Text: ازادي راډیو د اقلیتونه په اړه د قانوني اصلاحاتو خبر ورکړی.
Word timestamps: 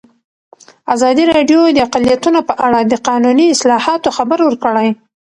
ازادي 0.93 1.23
راډیو 1.35 1.61
د 1.71 1.77
اقلیتونه 1.87 2.39
په 2.49 2.53
اړه 2.65 2.79
د 2.83 2.93
قانوني 3.07 3.45
اصلاحاتو 3.55 4.15
خبر 4.17 4.39
ورکړی. 4.43 4.89